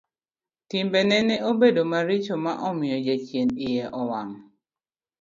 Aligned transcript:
Timbe 0.69 0.99
ne 1.09 1.35
obedo 1.49 1.81
maricho 1.91 2.35
ma 2.45 2.53
omiyo 2.69 2.97
jachien 3.05 3.49
iye 3.67 3.83
owang'. 3.99 4.37